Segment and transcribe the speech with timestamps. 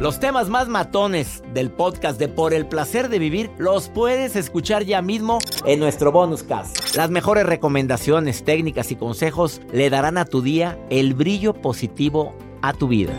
[0.00, 4.84] Los temas más matones del podcast de Por el Placer de Vivir los puedes escuchar
[4.84, 6.94] ya mismo en nuestro bonus cast.
[6.96, 12.74] Las mejores recomendaciones, técnicas y consejos le darán a tu día el brillo positivo a
[12.74, 13.14] tu vida.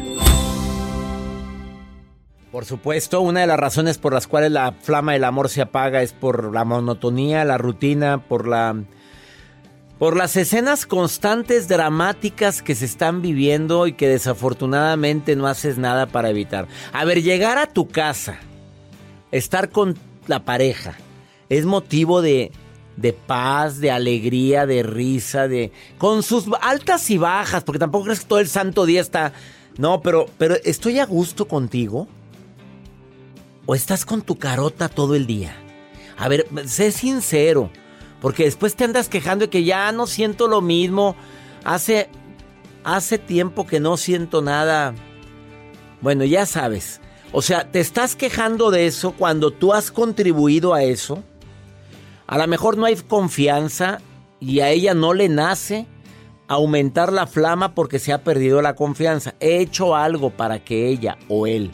[2.51, 6.03] Por supuesto, una de las razones por las cuales la flama del amor se apaga
[6.03, 8.75] es por la monotonía, la rutina, por la
[9.99, 16.05] por las escenas constantes dramáticas que se están viviendo y que desafortunadamente no haces nada
[16.05, 16.67] para evitar.
[16.93, 18.37] A ver, llegar a tu casa,
[19.31, 20.95] estar con la pareja,
[21.49, 22.51] es motivo de,
[22.95, 28.19] de paz, de alegría, de risa, de con sus altas y bajas, porque tampoco crees
[28.19, 29.33] que todo el santo día está.
[29.77, 32.07] No, pero, pero estoy a gusto contigo.
[33.69, 35.53] ¿O estás con tu carota todo el día?
[36.17, 37.69] A ver, sé sincero.
[38.21, 41.15] Porque después te andas quejando de que ya no siento lo mismo.
[41.63, 42.09] Hace,
[42.83, 44.95] hace tiempo que no siento nada.
[46.01, 47.01] Bueno, ya sabes.
[47.31, 51.23] O sea, te estás quejando de eso cuando tú has contribuido a eso.
[52.25, 53.99] A lo mejor no hay confianza
[54.39, 55.87] y a ella no le nace
[56.47, 59.35] aumentar la flama porque se ha perdido la confianza.
[59.39, 61.71] He hecho algo para que ella o él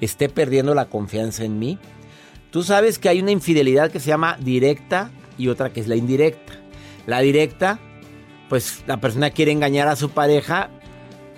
[0.00, 1.78] esté perdiendo la confianza en mí.
[2.50, 5.96] Tú sabes que hay una infidelidad que se llama directa y otra que es la
[5.96, 6.52] indirecta.
[7.06, 7.80] La directa,
[8.48, 10.70] pues la persona quiere engañar a su pareja,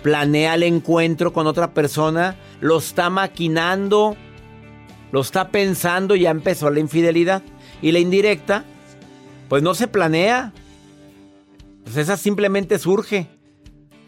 [0.02, 4.16] planea el encuentro con otra persona, lo está maquinando,
[5.12, 7.42] lo está pensando, ya empezó la infidelidad.
[7.80, 8.64] Y la indirecta,
[9.48, 10.52] pues no se planea.
[11.84, 13.28] Pues esa simplemente surge.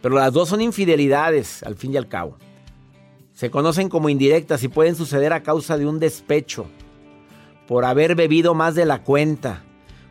[0.03, 2.37] Pero las dos son infidelidades, al fin y al cabo.
[3.33, 6.67] Se conocen como indirectas y pueden suceder a causa de un despecho,
[7.67, 9.65] por haber bebido más de la cuenta,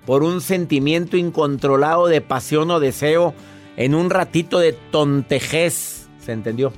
[0.05, 3.33] por un sentimiento incontrolado de pasión o deseo
[3.77, 6.07] en un ratito de tontejez.
[6.23, 6.73] ¿Se entendió?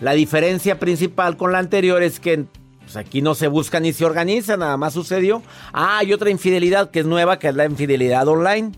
[0.00, 2.46] La diferencia principal con la anterior es que
[2.80, 5.42] pues, aquí no se busca ni se organiza, nada más sucedió.
[5.72, 8.72] Ah, hay otra infidelidad que es nueva, que es la infidelidad online.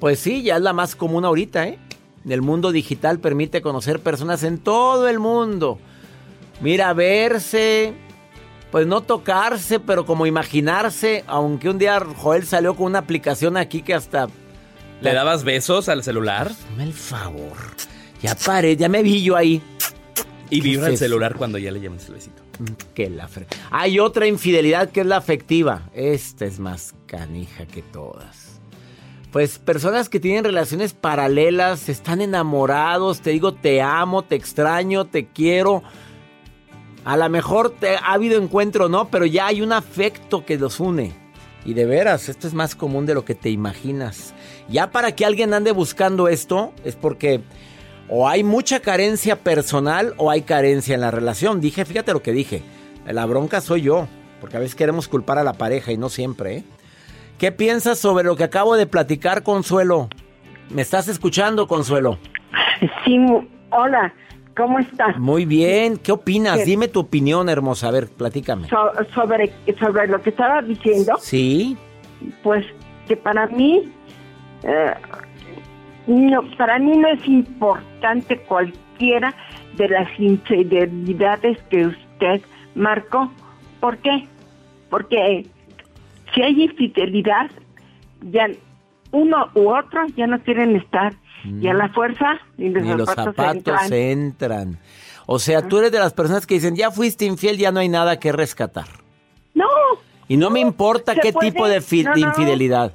[0.00, 1.78] Pues sí, ya es la más común ahorita, ¿eh?
[2.28, 5.78] El mundo digital permite conocer personas en todo el mundo.
[6.60, 7.94] Mira, verse,
[8.70, 13.82] pues no tocarse, pero como imaginarse, aunque un día Joel salió con una aplicación aquí
[13.82, 14.28] que hasta...
[15.00, 16.50] ¿Le dabas besos al celular?
[16.70, 17.56] Dame el favor.
[18.20, 19.62] Ya paré, ya me vi yo ahí.
[20.50, 22.42] Y ¿Qué vibra es el celular cuando ya le llamas el besito.
[22.94, 25.82] Que la fre- Hay otra infidelidad que es la afectiva.
[25.94, 28.60] Esta es más canija que todas.
[29.30, 35.26] Pues personas que tienen relaciones paralelas, están enamorados, te digo te amo, te extraño, te
[35.28, 35.82] quiero.
[37.08, 40.78] A lo mejor te, ha habido encuentro, no, pero ya hay un afecto que los
[40.78, 41.14] une.
[41.64, 44.34] Y de veras, esto es más común de lo que te imaginas.
[44.68, 47.40] Ya para que alguien ande buscando esto, es porque
[48.10, 51.62] o hay mucha carencia personal o hay carencia en la relación.
[51.62, 52.62] Dije, fíjate lo que dije.
[53.06, 54.06] La bronca soy yo,
[54.38, 56.64] porque a veces queremos culpar a la pareja y no siempre, ¿eh?
[57.38, 60.10] ¿Qué piensas sobre lo que acabo de platicar, Consuelo?
[60.68, 62.18] ¿Me estás escuchando, Consuelo?
[63.06, 63.16] Sí,
[63.70, 64.12] hola,
[64.58, 65.16] ¿cómo estás?
[65.18, 66.58] Muy bien, ¿qué opinas?
[66.58, 66.64] ¿Qué?
[66.64, 67.88] Dime tu opinión, hermosa.
[67.88, 68.68] A ver, platícame.
[68.68, 71.76] So- sobre, sobre lo que estaba diciendo, Sí,
[72.42, 72.66] pues
[73.06, 73.84] que para mí,
[74.64, 74.92] eh,
[76.08, 79.32] no, para mí no es importante cualquiera
[79.76, 82.42] de las infidelidades que usted
[82.74, 83.30] marcó.
[83.80, 84.26] ¿Por qué?
[84.90, 85.46] Porque
[86.34, 87.50] si hay infidelidad,
[88.32, 88.48] ya
[89.12, 91.14] uno u otro ya no quieren estar.
[91.44, 93.92] Y a la fuerza, ni los, ni los zapatos, zapatos entran.
[93.92, 94.78] entran.
[95.26, 97.88] O sea, tú eres de las personas que dicen, ya fuiste infiel, ya no hay
[97.88, 98.86] nada que rescatar.
[99.54, 99.66] No,
[100.26, 101.50] Y no me importa qué puede.
[101.50, 102.92] tipo de, No, infidelidad.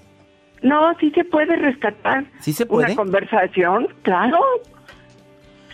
[0.62, 2.26] No, sí se puede rescatar.
[2.40, 2.88] ¿Sí se puede?
[2.88, 4.40] Una conversación, claro.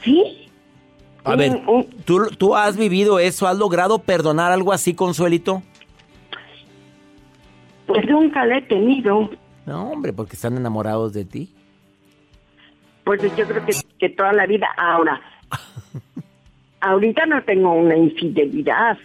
[0.04, 0.50] Sí.
[1.24, 1.62] A ver,
[2.06, 3.48] ¿tú, ¿tú has vivido eso?
[3.48, 5.62] ¿Has logrado perdonar algo así, Consuelito?
[7.88, 9.30] pues nunca la he tenido.
[9.65, 11.54] No, hombre, porque están enamorados de ti.
[13.10, 14.68] Pues yo creo que, que toda la vida.
[14.78, 15.20] Ahora,
[16.82, 19.00] ahorita no tengo una infidelidad.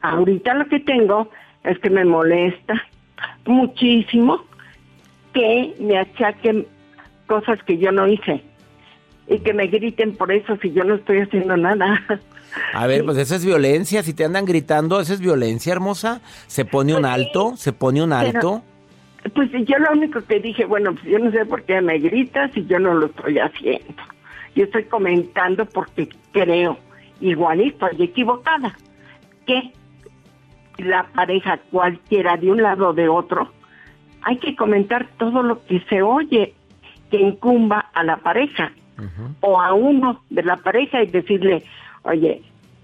[0.00, 1.30] Ahorita lo que tengo
[1.62, 2.74] es que me molesta
[3.46, 4.44] muchísimo
[5.32, 6.66] que me achaquen
[7.28, 8.42] cosas que yo no hice
[9.28, 12.02] y que me griten por eso si yo no estoy haciendo nada.
[12.72, 14.02] A ver, pues eso es violencia.
[14.02, 16.20] Si te andan gritando, eso es violencia, hermosa.
[16.48, 18.64] Se pone un Pues alto, se pone un alto.
[19.32, 22.52] Pues yo lo único que dije, bueno, pues yo no sé por qué me gritas
[22.52, 24.02] si yo no lo estoy haciendo.
[24.54, 26.78] Yo estoy comentando porque creo,
[27.20, 28.76] igual y estoy equivocada,
[29.46, 29.72] que
[30.78, 33.50] la pareja cualquiera de un lado o de otro,
[34.22, 36.54] hay que comentar todo lo que se oye
[37.10, 38.72] que incumba a la pareja
[39.40, 41.64] o a uno de la pareja y decirle,
[42.02, 42.42] oye,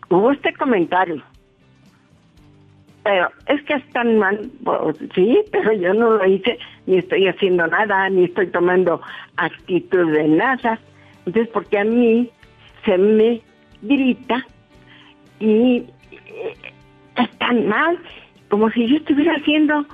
[0.09, 1.23] hubo este comentario,
[3.03, 7.67] pero es que están mal, pues, sí, pero yo no lo hice, ni estoy haciendo
[7.67, 9.01] nada, ni estoy tomando
[9.37, 10.79] actitud de nada.
[11.25, 12.31] Entonces, porque a mí
[12.85, 13.41] se me
[13.83, 14.47] grita
[15.39, 15.77] y
[16.11, 16.55] eh,
[17.17, 17.99] están mal,
[18.49, 19.87] como si yo estuviera haciendo,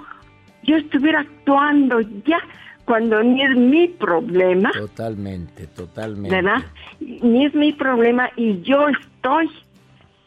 [0.64, 2.40] yo estuviera actuando ya,
[2.84, 6.34] cuando ni es mi problema, Totalmente, totalmente.
[6.34, 6.64] ¿verdad?
[7.00, 9.48] Ni es mi problema y yo estoy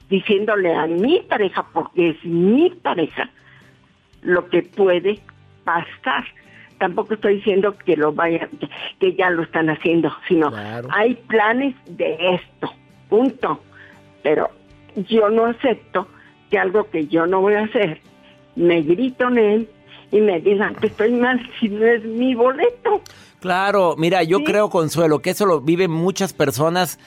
[0.09, 3.29] diciéndole a mi pareja, porque es mi pareja,
[4.21, 5.19] lo que puede
[5.63, 6.25] pasar.
[6.79, 8.49] Tampoco estoy diciendo que lo vayan,
[8.99, 10.87] que, ya lo están haciendo, sino Claro.
[10.91, 12.71] hay planes de esto,
[13.09, 13.61] punto.
[14.23, 14.49] Pero
[15.07, 16.07] yo no acepto
[16.49, 18.01] que algo que yo no voy a hacer,
[18.55, 19.69] me grito en él
[20.11, 23.01] y me digan que estoy mal si no es mi boleto.
[23.41, 24.43] Claro, mira, yo Sí.
[24.45, 26.97] creo, Consuelo, que eso lo viven muchas personas.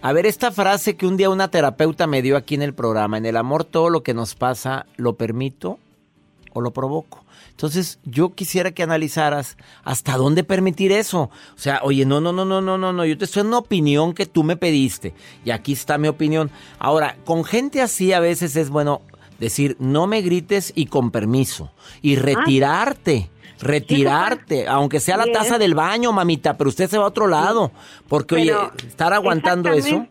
[0.00, 3.18] A ver, esta frase que un día una terapeuta me dio aquí en el programa,
[3.18, 5.80] en el amor todo lo que nos pasa, ¿lo permito
[6.52, 7.24] o lo provoco?
[7.50, 11.22] Entonces, yo quisiera que analizaras hasta dónde permitir eso.
[11.22, 13.66] O sea, oye, no, no, no, no, no, no, no, yo te estoy dando una
[13.66, 15.14] opinión que tú me pediste
[15.44, 16.52] y aquí está mi opinión.
[16.78, 19.02] Ahora, con gente así a veces es bueno
[19.40, 23.30] decir, no me grites y con permiso y retirarte.
[23.60, 25.36] Retirarte, aunque sea la Bien.
[25.36, 27.72] taza del baño, mamita, pero usted se va a otro lado.
[28.08, 28.52] Porque, oye,
[28.86, 30.06] estar aguantando eso.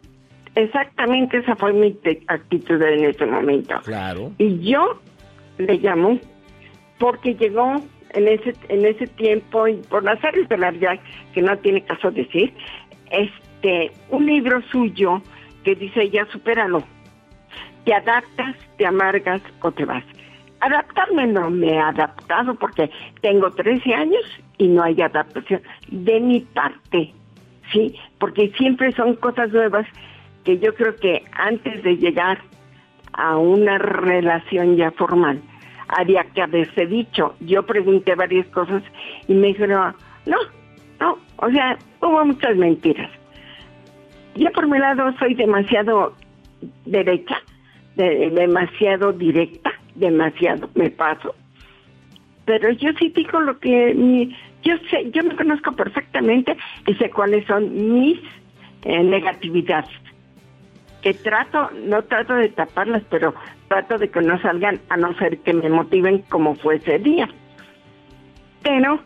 [0.55, 1.97] exactamente- esa fue mi
[2.27, 3.75] actitud en ese momento.
[3.83, 4.31] Claro.
[4.37, 4.99] Y yo
[5.57, 6.19] le llamo
[6.99, 7.75] porque llegó
[8.11, 10.97] en ese en ese tiempo y por las áreas de la vida
[11.33, 12.53] que no tiene caso decir,
[13.11, 15.21] este un libro suyo
[15.63, 16.83] que dice ya supéralo.
[17.85, 20.03] Te adaptas, te amargas o te vas.
[20.59, 22.89] Adaptarme no me he adaptado porque
[23.21, 24.23] tengo 13 años
[24.57, 27.13] y no hay adaptación de mi parte,
[27.71, 27.95] ¿sí?
[28.19, 29.85] Porque siempre son cosas nuevas
[30.43, 32.39] que yo creo que antes de llegar
[33.13, 35.41] a una relación ya formal,
[35.89, 37.35] había que haberse dicho.
[37.39, 38.83] Yo pregunté varias cosas
[39.27, 39.93] y me dijeron,
[40.25, 40.37] no,
[40.99, 43.11] no, o sea, hubo muchas mentiras.
[44.35, 46.13] Yo por mi lado soy demasiado
[46.85, 47.37] derecha,
[47.95, 51.35] de- demasiado directa, demasiado me paso.
[52.45, 56.55] Pero yo sí digo lo que mi, yo sé, yo me conozco perfectamente
[56.85, 58.19] y sé cuáles son mis
[58.83, 59.89] eh, negatividades
[61.01, 63.33] que trato, no trato de taparlas, pero
[63.67, 67.29] trato de que no salgan a no ser que me motiven como fue ese día.
[68.63, 68.99] Pero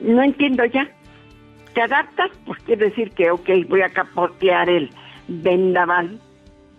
[0.00, 0.88] no entiendo ya.
[1.74, 2.30] ¿Te adaptas?
[2.46, 4.90] Pues quiere decir que, ok, voy a capotear el
[5.28, 6.18] vendaval,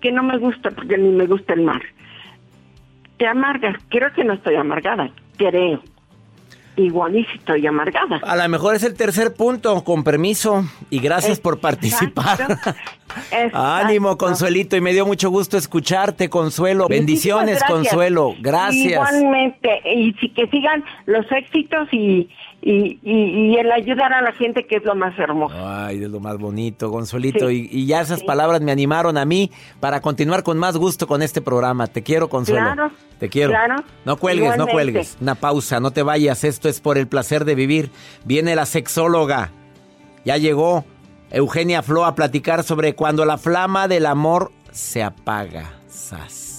[0.01, 1.81] que no me gusta porque ni me gusta el mar.
[3.19, 3.75] Te amargas.
[3.89, 5.83] Creo que no estoy amargada, creo.
[6.77, 8.21] Igual y si estoy amargada.
[8.23, 10.63] A lo mejor es el tercer punto, con permiso.
[10.89, 12.39] Y gracias por participar.
[13.31, 13.57] Exacto.
[13.57, 16.88] Ánimo, Consuelito, y me dio mucho gusto escucharte, Consuelo.
[16.88, 17.69] Bendiciones, gracias.
[17.69, 18.35] Consuelo.
[18.39, 18.93] Gracias.
[18.93, 22.29] Igualmente, y sí que sigan los éxitos y,
[22.61, 25.55] y, y, y el ayudar a la gente, que es lo más hermoso.
[25.57, 27.47] Ay, es lo más bonito, Consuelito.
[27.49, 27.69] Sí.
[27.71, 28.25] Y, y ya esas Sí.
[28.25, 29.49] palabras me animaron a mí
[29.79, 31.87] para continuar con más gusto con este programa.
[31.87, 32.61] Te quiero, Consuelo.
[32.73, 33.51] Claro, Te quiero.
[33.51, 33.75] claro.
[34.05, 35.17] No cuelgues, no cuelgues.
[35.21, 36.43] Una pausa, no te vayas.
[36.43, 37.91] Esto es por el placer de vivir.
[38.25, 39.51] Viene la sexóloga.
[40.25, 40.83] Ya llegó
[41.31, 45.71] Eugenia Flo a platicar sobre cuando la flama del amor se apaga.
[45.87, 46.58] Sas.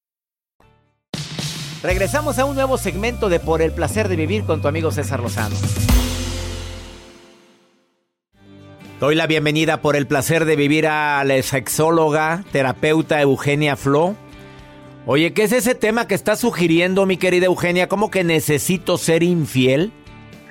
[1.83, 5.19] Regresamos a un nuevo segmento de Por el placer de vivir con tu amigo César
[5.19, 5.55] Lozano.
[8.99, 14.15] Doy la bienvenida por el placer de vivir a la sexóloga, terapeuta Eugenia Flo.
[15.07, 17.87] Oye, ¿qué es ese tema que está sugiriendo, mi querida Eugenia?
[17.87, 19.91] ¿Cómo que necesito ser infiel?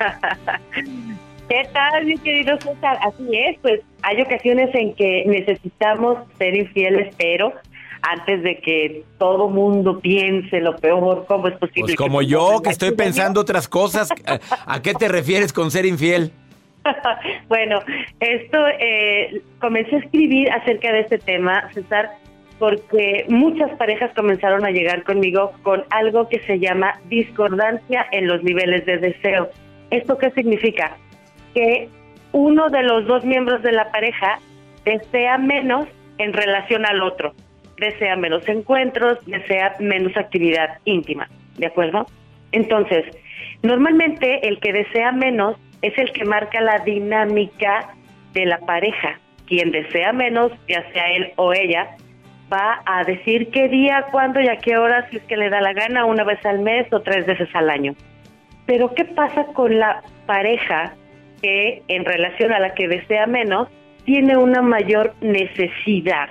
[1.48, 2.98] ¿Qué tal, mi querido César?
[3.02, 7.52] Así es, pues hay ocasiones en que necesitamos ser infieles, pero
[8.02, 11.94] antes de que todo mundo piense lo peor, ¿cómo es posible?
[11.94, 14.08] Pues como yo, que estoy pensando otras cosas.
[14.66, 16.32] ¿A qué te refieres con ser infiel?
[17.48, 17.80] bueno,
[18.20, 22.10] esto eh, comencé a escribir acerca de este tema, César,
[22.58, 28.42] porque muchas parejas comenzaron a llegar conmigo con algo que se llama discordancia en los
[28.42, 29.50] niveles de deseo.
[29.90, 30.96] ¿Esto qué significa?
[31.54, 31.88] Que
[32.32, 34.38] uno de los dos miembros de la pareja
[34.84, 35.86] desea menos
[36.18, 37.34] en relación al otro
[37.80, 42.06] desea menos encuentros, desea menos actividad íntima, ¿de acuerdo?
[42.52, 43.04] Entonces,
[43.62, 47.94] normalmente el que desea menos es el que marca la dinámica
[48.32, 49.18] de la pareja.
[49.46, 51.96] Quien desea menos, ya sea él o ella,
[52.52, 55.60] va a decir qué día, cuándo y a qué hora, si es que le da
[55.60, 57.94] la gana, una vez al mes o tres veces al año.
[58.66, 60.94] Pero ¿qué pasa con la pareja
[61.42, 63.68] que en relación a la que desea menos
[64.04, 66.28] tiene una mayor necesidad?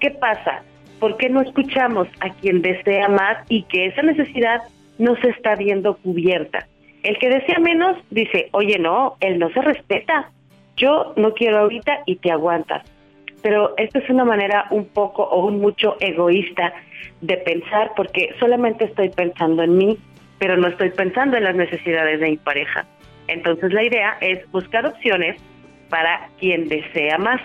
[0.00, 0.62] ¿Qué pasa?
[1.02, 4.62] ¿Por qué no escuchamos a quien desea más y que esa necesidad
[4.98, 6.68] no se está viendo cubierta?
[7.02, 10.30] El que desea menos dice, oye, no, él no se respeta.
[10.76, 12.84] Yo no quiero ahorita y te aguantas.
[13.42, 16.72] Pero esto es una manera un poco o un mucho egoísta
[17.20, 19.98] de pensar porque solamente estoy pensando en mí,
[20.38, 22.86] pero no estoy pensando en las necesidades de mi pareja.
[23.26, 25.36] Entonces la idea es buscar opciones
[25.88, 27.40] para quien desea más.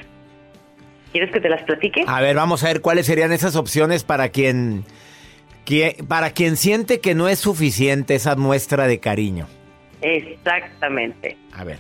[1.11, 2.03] ¿Quieres que te las platique?
[2.07, 4.83] A ver, vamos a ver cuáles serían esas opciones para quien,
[6.07, 9.47] para quien siente que no es suficiente esa muestra de cariño.
[10.01, 11.37] Exactamente.
[11.53, 11.79] A ver.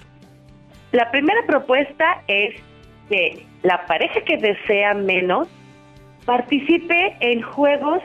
[0.91, 2.55] La primera propuesta es
[3.09, 5.47] que la pareja que desea menos
[6.25, 8.01] participe en juegos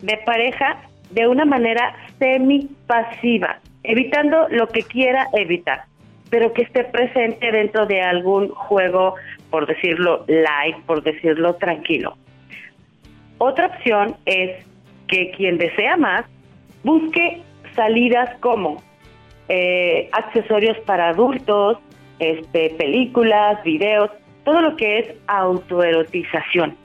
[0.00, 5.84] de pareja de una manera semi-pasiva, evitando lo que quiera evitar,
[6.30, 9.14] pero que esté presente dentro de algún juego
[9.50, 12.16] por decirlo light, por decirlo tranquilo.
[13.38, 14.64] Otra opción es
[15.08, 16.24] que quien desea más
[16.84, 17.42] busque
[17.74, 18.82] salidas como
[19.48, 21.78] eh, accesorios para adultos,
[22.18, 24.10] este, películas, videos,
[24.44, 26.76] todo lo que es autoerotización.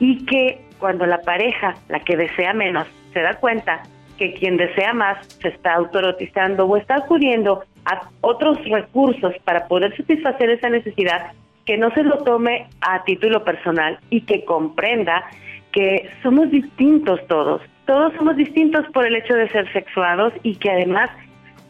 [0.00, 3.82] Y que cuando la pareja, la que desea menos, se da cuenta
[4.18, 9.96] que quien desea más se está autoerotizando o está acudiendo a otros recursos para poder
[9.96, 11.32] satisfacer esa necesidad,
[11.66, 15.24] que no se lo tome a título personal y que comprenda
[15.72, 17.62] que somos distintos todos.
[17.86, 21.10] Todos somos distintos por el hecho de ser sexuados y que además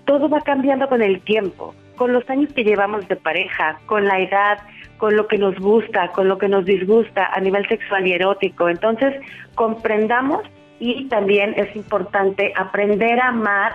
[0.04, 4.20] todo va cambiando con el tiempo, con los años que llevamos de pareja, con la
[4.20, 4.58] edad,
[4.98, 8.68] con lo que nos gusta, con lo que nos disgusta a nivel sexual y erótico.
[8.68, 9.14] Entonces,
[9.54, 10.42] comprendamos
[10.78, 13.72] y también es importante aprender a amar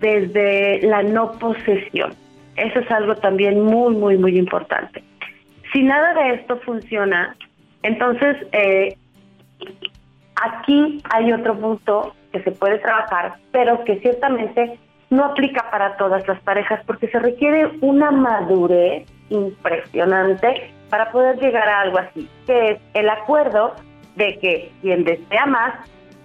[0.00, 2.12] desde la no posesión.
[2.56, 5.02] Eso es algo también muy, muy, muy importante.
[5.72, 7.36] Si nada de esto funciona,
[7.82, 8.96] entonces eh,
[10.42, 14.78] aquí hay otro punto que se puede trabajar, pero que ciertamente
[15.10, 21.68] no aplica para todas las parejas porque se requiere una madurez impresionante para poder llegar
[21.68, 23.74] a algo así, que es el acuerdo
[24.16, 25.74] de que quien desea más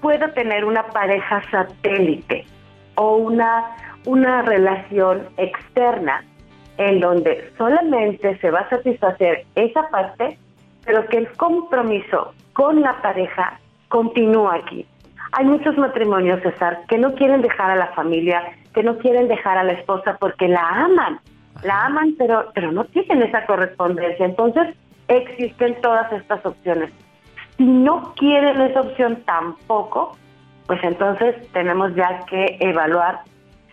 [0.01, 2.45] pueda tener una pareja satélite
[2.95, 3.65] o una,
[4.05, 6.23] una relación externa
[6.77, 10.37] en donde solamente se va a satisfacer esa parte,
[10.85, 14.85] pero que el compromiso con la pareja continúa aquí.
[15.33, 19.57] Hay muchos matrimonios, César, que no quieren dejar a la familia, que no quieren dejar
[19.57, 21.19] a la esposa porque la aman,
[21.63, 24.25] la aman, pero, pero no tienen esa correspondencia.
[24.25, 24.75] Entonces,
[25.07, 26.91] existen todas estas opciones.
[27.57, 30.17] Si no quieren esa opción tampoco,
[30.67, 33.21] pues entonces tenemos ya que evaluar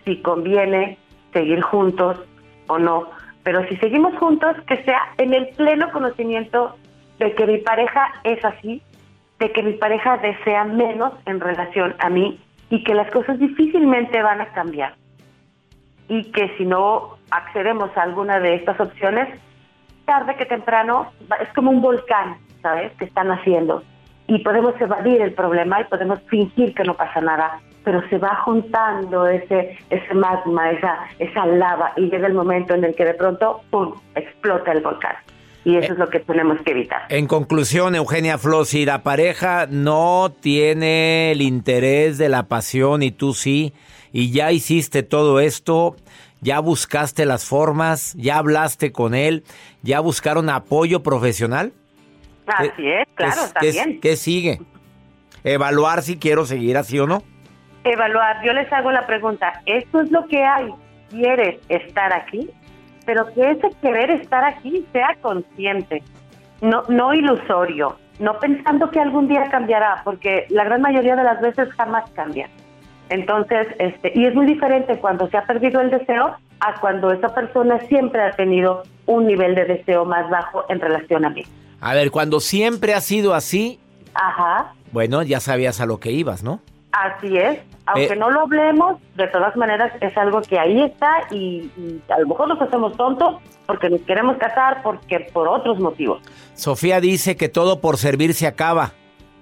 [0.05, 0.97] si conviene
[1.33, 2.19] seguir juntos
[2.71, 3.09] o no.
[3.43, 6.75] Pero si seguimos juntos, que sea en el pleno conocimiento
[7.19, 8.81] de que mi pareja es así,
[9.39, 14.21] de que mi pareja desea menos en relación a mí y que las cosas difícilmente
[14.21, 14.95] van a cambiar.
[16.07, 19.27] Y que si no accedemos a alguna de estas opciones,
[20.05, 21.11] tarde que temprano
[21.41, 22.91] es como un volcán, ¿sabes?
[22.97, 23.83] Que están haciendo.
[24.27, 28.35] Y podemos evadir el problema y podemos fingir que no pasa nada, pero se va
[28.43, 33.13] juntando ese ese magma, esa esa lava y llega el momento en el que de
[33.13, 33.93] pronto ¡pum!
[34.15, 35.15] explota el volcán.
[35.63, 37.03] Y eso es lo que tenemos que evitar.
[37.09, 43.11] En conclusión, Eugenia Flo, si la pareja no tiene el interés de la pasión y
[43.11, 43.71] tú sí,
[44.11, 45.95] y ya hiciste todo esto,
[46.39, 49.43] ya buscaste las formas, ya hablaste con él,
[49.83, 51.73] ya buscaron apoyo profesional.
[52.47, 53.99] Así es, claro, está ¿qué, bien.
[54.01, 54.59] ¿Qué sigue?
[55.43, 57.21] Evaluar si quiero seguir así o no.
[57.83, 60.69] Evaluar, yo les hago la pregunta, ¿esto es lo que hay?
[61.09, 62.49] ¿Quieres estar aquí?
[63.05, 66.03] Pero que ese querer estar aquí sea consciente,
[66.61, 71.41] no, no ilusorio, no pensando que algún día cambiará, porque la gran mayoría de las
[71.41, 72.49] veces jamás cambia.
[73.09, 77.33] Entonces, este, y es muy diferente cuando se ha perdido el deseo a cuando esa
[77.33, 81.43] persona siempre ha tenido un nivel de deseo más bajo en relación a mí.
[81.81, 83.79] A ver, cuando siempre ha sido así,
[84.13, 86.61] Ajá, bueno, ya sabías a lo que ibas, ¿no?
[86.91, 87.59] Así es.
[87.87, 88.15] Aunque Eh.
[88.15, 92.27] no lo hablemos, de todas maneras es algo que ahí está y, y a lo
[92.27, 96.21] mejor nos hacemos tontos porque nos queremos casar, porque por otros motivos.
[96.53, 98.91] Sofía dice que todo por servir se acaba.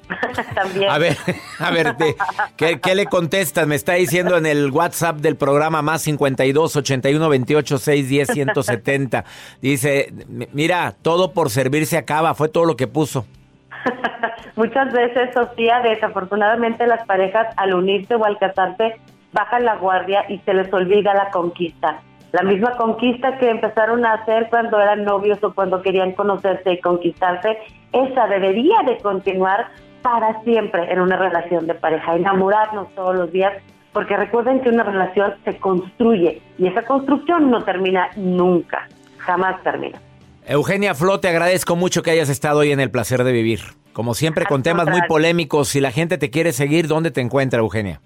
[0.55, 0.89] También.
[0.89, 1.17] A ver,
[1.59, 2.15] a ver, te-
[2.57, 3.67] ¿qué, qué le contestas?
[3.67, 9.25] Me está diciendo en el WhatsApp del programa más 52 81 28 610 170.
[9.61, 13.25] Dice, "M- mira, todo por servir se acaba, fue todo lo que puso.
[14.55, 18.95] Muchas veces, Sofía, desafortunadamente las parejas al unirse o al casarse
[19.31, 22.01] bajan la guardia y se les olvida la conquista.
[22.31, 26.79] La misma conquista que empezaron a hacer cuando eran novios o cuando querían conocerse y
[26.79, 27.57] conquistarse,
[27.91, 29.67] esa debería de continuar
[30.03, 33.53] para siempre en una relación de pareja, enamorarnos todos los días,
[33.93, 39.99] porque recuerden que una relación se construye y esa construcción no termina nunca, jamás termina.
[40.45, 43.59] Eugenia Flo, te agradezco mucho que hayas estado hoy en el placer de vivir.
[43.99, 45.67] Como siempre, con temas muy polémicos.
[45.67, 47.99] Si la gente te quiere seguir, ¿dónde te encuentra, Eugenia?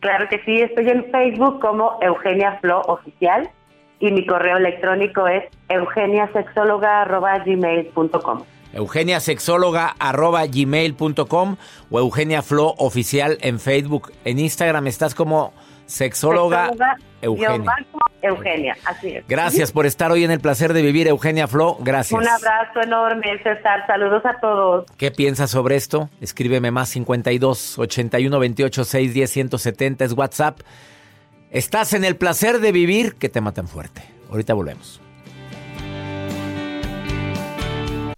[0.00, 3.48] Claro que sí, estoy en Facebook como Eugenia Flo Oficial
[3.98, 8.42] y mi correo electrónico es eugeniasexóloga.gmail.com.
[8.74, 11.56] eugeniasexóloga arroba gmail.com
[11.90, 14.12] o Eugenia Flo oficial en Facebook.
[14.26, 15.54] En Instagram estás como
[15.88, 16.70] sexóloga
[17.20, 17.58] Eugenia.
[17.58, 19.26] bajo Eugenia, así es.
[19.26, 21.76] Gracias por estar hoy en el placer de vivir, Eugenia Flo.
[21.80, 22.20] Gracias.
[22.20, 23.86] Un abrazo enorme, César.
[23.86, 24.86] Saludos a todos.
[24.96, 26.10] ¿Qué piensas sobre esto?
[26.20, 30.60] Escríbeme más 52 81 28 610 170 es WhatsApp.
[31.50, 34.02] Estás en el placer de vivir que te matan fuerte.
[34.30, 35.00] Ahorita volvemos.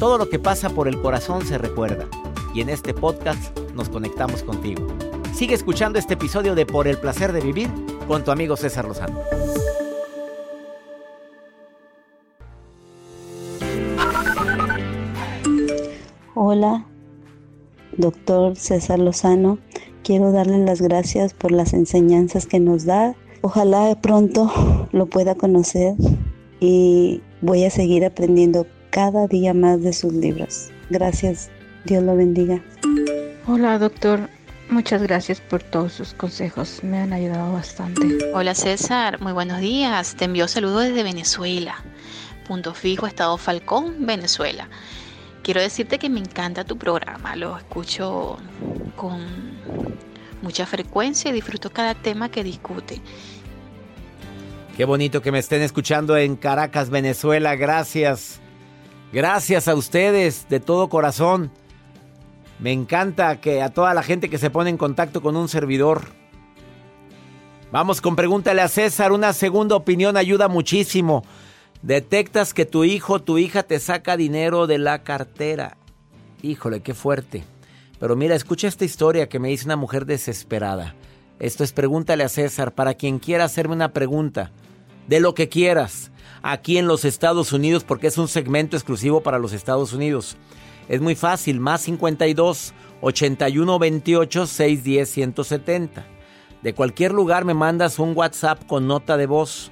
[0.00, 2.08] Todo lo que pasa por el corazón se recuerda.
[2.54, 4.86] Y en este podcast nos conectamos contigo.
[5.34, 7.68] Sigue escuchando este episodio de Por el placer de vivir
[8.08, 9.20] con tu amigo César Lozano.
[16.34, 16.86] Hola,
[17.98, 19.58] doctor César Lozano.
[20.02, 23.14] Quiero darle las gracias por las enseñanzas que nos da.
[23.42, 24.50] Ojalá pronto
[24.92, 25.94] lo pueda conocer
[26.58, 30.70] y voy a seguir aprendiendo cada día más de sus libros.
[30.90, 31.50] Gracias.
[31.84, 32.62] Dios lo bendiga.
[33.46, 34.28] Hola, doctor.
[34.68, 36.84] Muchas gracias por todos sus consejos.
[36.84, 38.30] Me han ayudado bastante.
[38.34, 39.20] Hola, César.
[39.20, 40.14] Muy buenos días.
[40.14, 41.82] Te envío saludos desde Venezuela.
[42.46, 44.68] Punto fijo, Estado Falcón, Venezuela.
[45.42, 47.34] Quiero decirte que me encanta tu programa.
[47.34, 48.36] Lo escucho
[48.96, 49.26] con
[50.42, 53.00] mucha frecuencia y disfruto cada tema que discute.
[54.76, 57.56] Qué bonito que me estén escuchando en Caracas, Venezuela.
[57.56, 58.40] Gracias.
[59.12, 61.50] Gracias a ustedes de todo corazón.
[62.60, 66.02] Me encanta que a toda la gente que se pone en contacto con un servidor.
[67.72, 69.10] Vamos con pregúntale a César.
[69.10, 71.24] Una segunda opinión ayuda muchísimo.
[71.82, 75.76] Detectas que tu hijo, tu hija te saca dinero de la cartera.
[76.42, 77.44] Híjole, qué fuerte.
[77.98, 80.94] Pero mira, escucha esta historia que me dice una mujer desesperada.
[81.38, 84.52] Esto es pregúntale a César para quien quiera hacerme una pregunta.
[85.08, 86.12] De lo que quieras.
[86.42, 90.36] Aquí en los Estados Unidos, porque es un segmento exclusivo para los Estados Unidos.
[90.88, 96.06] Es muy fácil, más 52 81 28 610 170.
[96.62, 99.70] De cualquier lugar me mandas un WhatsApp con nota de voz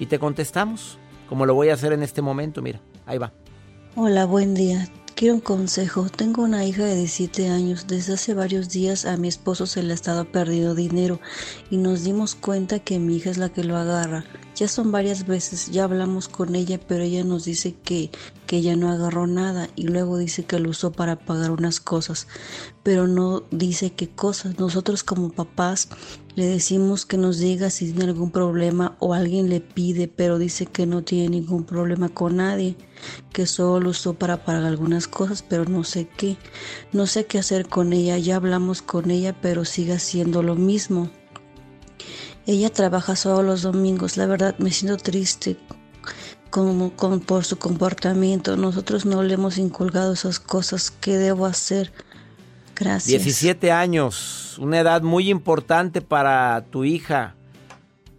[0.00, 0.98] y te contestamos,
[1.28, 3.32] como lo voy a hacer en este momento, mira, ahí va.
[3.96, 4.88] Hola, buen día.
[5.14, 6.08] Quiero un consejo.
[6.08, 7.86] Tengo una hija de 17 años.
[7.86, 11.20] Desde hace varios días a mi esposo se le ha estado perdiendo dinero
[11.70, 14.24] y nos dimos cuenta que mi hija es la que lo agarra.
[14.54, 18.10] Ya son varias veces, ya hablamos con ella, pero ella nos dice que,
[18.46, 22.28] que ella no agarró nada y luego dice que lo usó para pagar unas cosas,
[22.84, 24.56] pero no dice qué cosas.
[24.58, 25.88] Nosotros como papás
[26.36, 30.66] le decimos que nos diga si tiene algún problema o alguien le pide, pero dice
[30.66, 32.76] que no tiene ningún problema con nadie,
[33.32, 36.36] que solo lo usó para pagar algunas cosas, pero no sé qué.
[36.92, 41.10] No sé qué hacer con ella, ya hablamos con ella, pero sigue haciendo lo mismo.
[42.46, 45.56] Ella trabaja solo los domingos, la verdad me siento triste
[46.54, 48.56] como, con, por su comportamiento.
[48.56, 50.92] Nosotros no le hemos inculcado esas cosas.
[50.92, 51.92] ¿Qué debo hacer?
[52.76, 53.24] Gracias.
[53.24, 57.34] 17 años, una edad muy importante para tu hija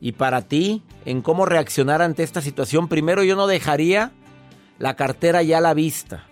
[0.02, 2.90] y para ti en cómo reaccionar ante esta situación.
[2.90, 4.12] Primero, yo no dejaría
[4.80, 6.26] la cartera ya a la vista,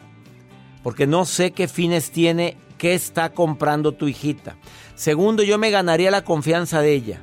[0.83, 4.57] porque no sé qué fines tiene, qué está comprando tu hijita.
[4.95, 7.21] Segundo, yo me ganaría la confianza de ella.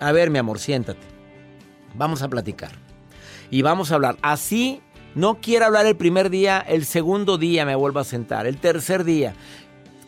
[0.00, 1.06] A ver, mi amor, siéntate.
[1.94, 2.72] Vamos a platicar.
[3.50, 4.16] Y vamos a hablar.
[4.22, 4.80] Así
[5.14, 9.02] no quiero hablar el primer día, el segundo día me vuelvo a sentar, el tercer
[9.04, 9.34] día.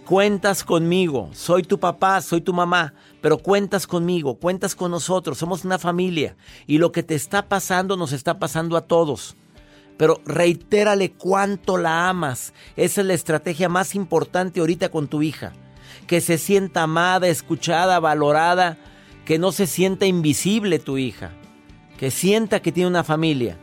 [0.07, 5.65] Cuentas conmigo, soy tu papá, soy tu mamá, pero cuentas conmigo, cuentas con nosotros, somos
[5.65, 9.37] una familia y lo que te está pasando nos está pasando a todos.
[9.97, 12.53] Pero reitérale cuánto la amas.
[12.77, 15.53] Esa es la estrategia más importante ahorita con tu hija.
[16.07, 18.79] Que se sienta amada, escuchada, valorada,
[19.25, 21.33] que no se sienta invisible tu hija,
[21.99, 23.57] que sienta que tiene una familia.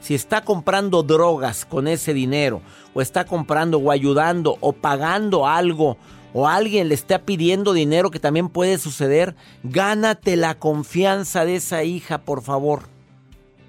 [0.00, 2.60] Si está comprando drogas con ese dinero,
[2.94, 5.96] o está comprando o ayudando o pagando algo,
[6.32, 11.84] o alguien le está pidiendo dinero que también puede suceder, gánate la confianza de esa
[11.84, 12.84] hija, por favor.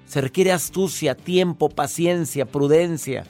[0.06, 3.24] Se requiere astucia, tiempo, paciencia, prudencia.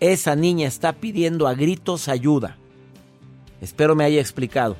[0.00, 2.56] Esa niña está pidiendo a gritos ayuda.
[3.60, 4.76] Espero me haya explicado.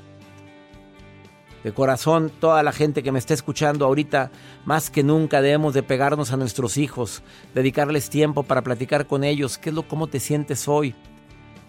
[1.64, 4.30] De corazón, toda la gente que me está escuchando ahorita,
[4.64, 7.22] más que nunca debemos de pegarnos a nuestros hijos,
[7.54, 9.58] dedicarles tiempo para platicar con ellos.
[9.58, 10.94] ¿Qué es lo cómo te sientes hoy?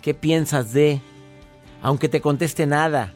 [0.01, 0.99] ¿Qué piensas de?
[1.81, 3.13] Aunque te conteste nada,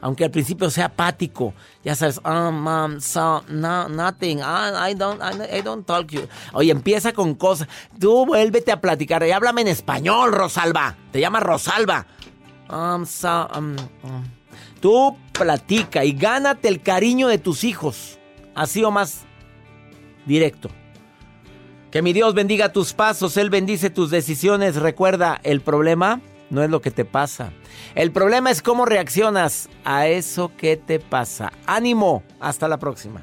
[0.00, 5.62] aunque al principio sea apático, ya sabes, um, mom, so, no, nothing, I, don't, I,
[5.62, 6.22] don't talk you.
[6.52, 7.68] Oye, empieza con cosas.
[7.98, 10.96] Tú vuélvete a platicar y háblame en español, Rosalba.
[11.12, 12.06] Te llama Rosalba.
[12.68, 13.76] Um, so, um,
[14.80, 18.18] Tú platica y gánate el cariño de tus hijos.
[18.54, 19.24] Así o más
[20.24, 20.70] directo.
[21.90, 24.76] Que mi Dios bendiga tus pasos, Él bendice tus decisiones.
[24.76, 27.52] Recuerda, el problema no es lo que te pasa.
[27.94, 31.52] El problema es cómo reaccionas a eso que te pasa.
[31.66, 33.22] Ánimo, hasta la próxima.